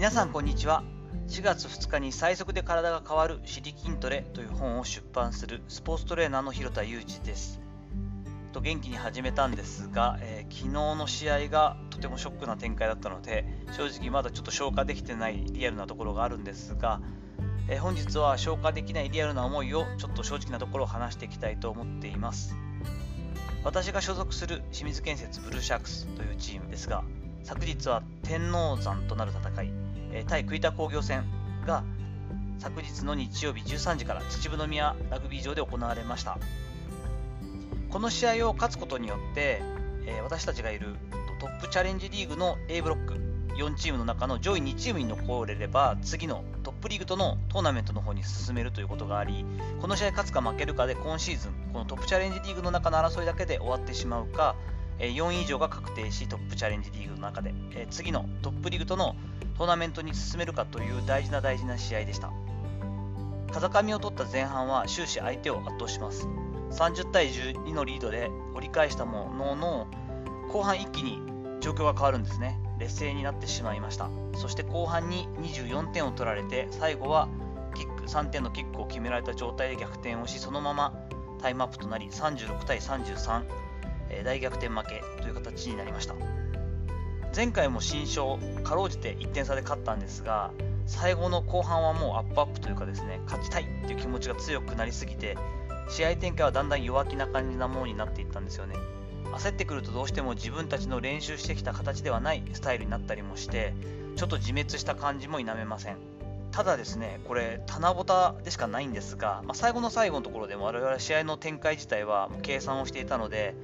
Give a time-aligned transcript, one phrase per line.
[0.00, 0.82] 皆さんこんにちは。
[1.28, 7.60] 4月2日に最速で体が変わる「シリ筋トレ」という本を出版するスポーツトレーナーの広田裕二です。
[8.54, 17.02] と元気に始めたんですが、えー、昨日の試合がとてもショックな展開だったので正直まだちょっと消化できてないリアルなところがあるんですが、
[17.68, 22.56] えー、本日は消化できないリアルな思いをちょっと正直なところを話していきたいと思っています。
[23.64, 27.04] 私が所属する清水建設ブルーシャークスというチームですが
[27.42, 29.72] 昨日は天王山となる戦い、
[30.12, 31.24] えー、対栗田工業戦
[31.66, 31.84] が
[32.58, 36.38] 昨日の日曜日13時から秩父宮ラグビー場で行われました。
[37.90, 39.62] この試合を勝つことによって、
[40.06, 40.94] え、私たちがいる
[41.40, 43.14] トップチャレンジリーグの A ブロック
[43.56, 49.44] 4チームの中の上位2チームに残れれば次のトップリーグとのトーナメントの方に進めるということがあり
[49.80, 54.54] この試合勝つか負けるかで今シーズンこのトップチャレンジリーグの中の争いだけで終わってしまうか
[55.08, 57.54] 4位以上が確定しトップチャレンジリーグの中で
[57.90, 59.16] 次のトップリーグとの
[59.56, 62.30] トーナメントに進めるかという大事な大事な試合でした。
[63.52, 66.28] 風上を取った前半は終始相手を圧倒します。
[66.70, 69.86] 30対12のリードで折り返したものの
[70.52, 71.20] 後半一気に
[71.60, 72.58] 状況が変わるんですね。
[72.78, 74.08] 劣勢になってしまいました。
[74.34, 77.28] そして後半に24点を取られて最後は
[77.74, 80.94] キック3点のキックを決められた状態で逆転をしそのまま
[81.40, 83.69] タイムアップとなり36対33
[84.10, 86.14] え大逆転負けという形になりました。
[87.34, 90.50] 前回も新勝かろうじて1点差で勝ったんですが
[90.86, 95.38] 最後の後半はもうアップアップというかですね勝ちたいっていう気持ちが強くなりすぎて
[95.88, 98.76] 試合展開はだんだん弱気な感じなものになっていったんですよね。
[99.32, 103.74] 焦ってくるとどうしても自分たちの練習してきた形ではないスタイルになったりもして
[104.16, 105.96] ちょっと自滅した感じも否めません。
[106.50, 113.54] ただですねこれ棚ぼたでしかないんですが、まあ、最後の最後のところでも我々試合の展開自体は計算をしていたので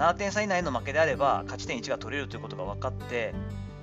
[0.00, 3.34] 7点差以内の負けであれば勝ち点1が取れるということが分かって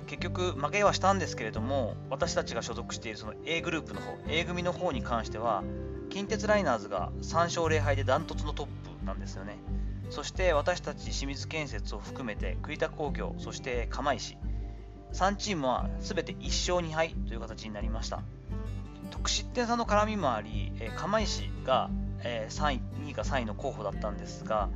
[0.08, 5.62] 結局負けはしたんですけれども私たちが所属しているその A グループの方 A 組の方に関しては
[6.10, 9.58] 近鉄ライナーズが3勝0敗でダントツのトップなんですよね。
[10.10, 14.38] そして私たち清水建設を含めて栗田工業そして釜石
[15.12, 18.22] 3チームは全て1勝2敗という形になりました。
[19.10, 21.90] 得失点差の絡みもあり釜石が
[22.22, 24.68] 3位2位か3位の候補だったんですが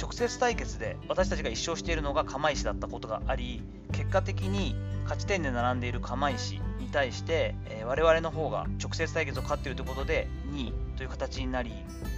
[0.00, 3.62] 直接対決で私たちが1勝しているのが釜石だったことがあり
[3.92, 4.74] 結果的に
[5.04, 11.72] 勝ち点で並んでいる釜石に対して、えー、我々の方が直接対決を勝っているということで2位という形になり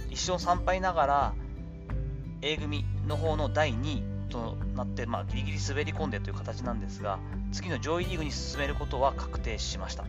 [0.09, 1.33] 1勝3敗ながら
[2.41, 7.19] A 組の方の第2位となって、まあ、ギリギリ滑り込んでという形なんですが
[7.51, 10.05] 次の上位リーグに進めることは確定しました。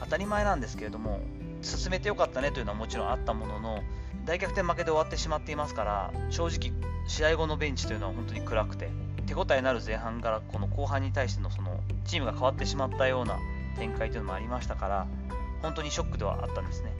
[0.00, 1.20] 当たり前なんですけれども
[1.62, 3.82] 進めてよかったねというのはもちろんあったものの
[4.24, 6.72] 大逆転負けで終わってしまっていますから正直
[7.06, 8.90] 試合後のベンチというのは本当に暗くて
[9.26, 13.38] 手応えのある前半からこの後半に対してのそのチームが変わってしまったような
[13.76, 15.06] 展開というのもありましたから
[15.62, 16.92] 本当にショックではあったんですね。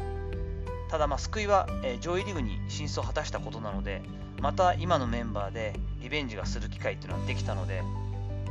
[0.89, 4.03] ただまあ救いは、え上位リーグに進出を果たしたことなので
[4.41, 7.83] また今のメンバーでリベンジがする機会っていうのはできたので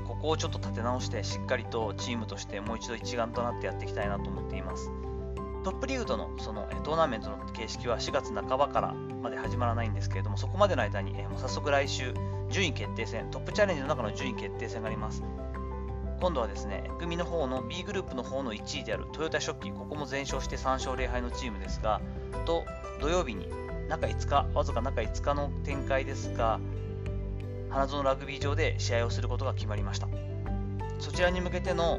[0.05, 4.89] ここをちょっと立て直してしっかりとチームとしてもう一度一丸となってやっていきたいなと思っています。
[5.65, 12.13] トップリーグとのそのトーナメントの形式は4月半ばからまで始まらないんですけれども、そこまでの間に、えもう早速来週、
[12.51, 15.23] 順位決定戦、トップチャレンジの中の順位決定戦があります。
[16.21, 21.99] 今度はですね、組の方の B グループの方の1位であるトヨタ食器、ここも全勝して3勝0敗のチームですが、
[22.45, 22.63] と
[23.01, 23.49] 土曜日に
[23.89, 26.59] 中5日、わずか中5日の展開ですが、
[27.71, 30.07] 花園ラグビー場で試合をすることが決まりました。
[30.99, 31.97] そちらに向けての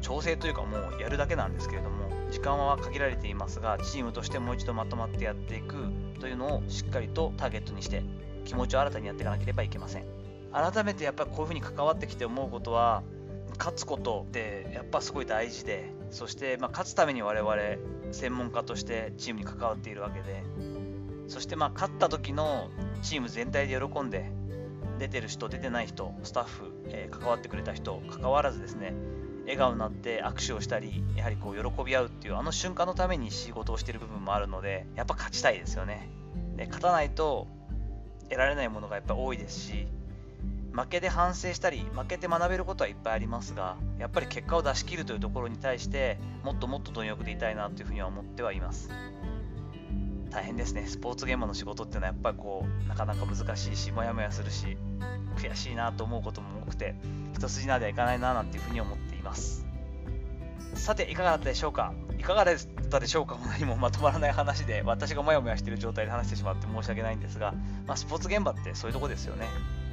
[0.00, 5.76] 調整というかもうやるだけなんですけれども、時間は限られていますがチームとしてもう一度まとまってやっていく
[6.20, 8.02] というのをしっかりとターゲットにして
[8.44, 10.04] 気持ちを新たにやっていかなければいけません。
[10.52, 13.02] 改めてやっぱりこういうふうに関わってきて思うことは
[13.58, 17.52] 勝つことってやっぱすごい大事でそしてま勝つために我々
[18.12, 20.42] 専門家としてチームに関わっているわけで
[21.28, 22.70] そしてまあ勝った時の
[23.02, 24.30] チーム全体で喜んで
[24.98, 28.94] 出てる人出てない人スタッフ、えー、関わってくれた人関わらずですね
[29.48, 36.10] 笑顔になって握手をしたりやはりこう喜び合うっていうあの瞬間のために仕事をしてる部分もあるのでやっぱ勝ちたいですよね。
[36.56, 37.46] で勝たないと
[38.28, 39.86] 得られないものがやっぱ多いですし
[40.72, 48.90] 負けで反省したり負けて学べることはいっぱいありますがやっぱり結果を出し切るというところに対してもっともっと貪欲でいたいなというふうには思ってはいます。
[50.30, 50.86] 大変ですね。
[50.86, 54.76] スポーツ現場の仕事っていうのはやっぱりこうなかなか難しいしモヤモヤするし
[55.36, 56.94] 悔しいなと思うこともくて
[57.34, 59.66] 一筋縄ではいかないななんていうふうに思っています。
[60.74, 61.92] さていかがだったでしょうか？
[62.18, 62.56] いかがだっ
[62.90, 63.34] たでしょうか？
[63.38, 67.52] も何もまとまらない話で私がモヤモヤしている状態で話してしまって申し訳ないんですが、
[67.86, 69.46] まあ、スポーツ現場ってそういうとこですよね、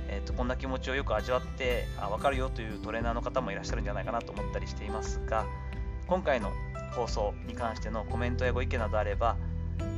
[0.10, 5.46] えーと、こんな気持ちをよく味わってあ分かるよというトレーナーの方もいらっしゃるんじゃないかなと思ったりしていますが
[6.08, 6.52] 今回の
[6.96, 9.38] 放送に関してのコメントやご意見などあれば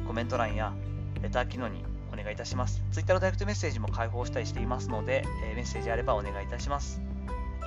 [0.07, 0.73] コメント欄や
[1.21, 1.83] レター機能に
[2.17, 2.83] 願いいたします。
[2.91, 7.01] Twitter のダイレクトメッセージも開放したりしていますので、え、メッセージあればお願いいたします。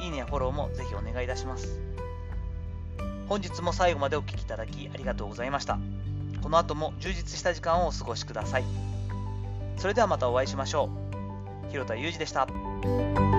[0.00, 1.78] いいねやフォローもぜひお願いいたします。
[3.28, 5.78] 本日も最後までお聴きいただきありがとうございました。
[6.42, 8.64] この後も充実した時間をお過ごしください。
[9.76, 10.90] それではまたお会いしましょ
[11.68, 11.70] う。
[11.70, 13.29] 広田裕二でした。